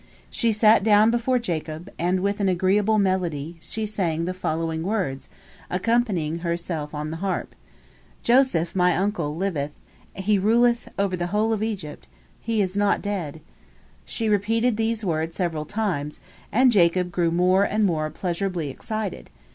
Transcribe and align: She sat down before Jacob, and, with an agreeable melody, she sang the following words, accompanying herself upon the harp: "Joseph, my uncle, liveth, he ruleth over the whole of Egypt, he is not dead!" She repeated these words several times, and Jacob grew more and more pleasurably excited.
She 0.31 0.51
sat 0.51 0.83
down 0.83 1.11
before 1.11 1.37
Jacob, 1.37 1.87
and, 1.99 2.21
with 2.21 2.39
an 2.39 2.49
agreeable 2.49 2.97
melody, 2.97 3.57
she 3.61 3.85
sang 3.85 4.25
the 4.25 4.33
following 4.33 4.81
words, 4.81 5.29
accompanying 5.69 6.39
herself 6.39 6.89
upon 6.89 7.11
the 7.11 7.17
harp: 7.17 7.53
"Joseph, 8.23 8.75
my 8.75 8.97
uncle, 8.97 9.35
liveth, 9.35 9.73
he 10.15 10.39
ruleth 10.39 10.89
over 10.97 11.15
the 11.15 11.27
whole 11.27 11.53
of 11.53 11.61
Egypt, 11.61 12.07
he 12.39 12.63
is 12.63 12.75
not 12.75 13.03
dead!" 13.03 13.41
She 14.03 14.27
repeated 14.27 14.75
these 14.75 15.05
words 15.05 15.35
several 15.35 15.65
times, 15.65 16.19
and 16.51 16.71
Jacob 16.71 17.11
grew 17.11 17.29
more 17.29 17.63
and 17.63 17.85
more 17.85 18.09
pleasurably 18.09 18.71
excited. 18.71 19.29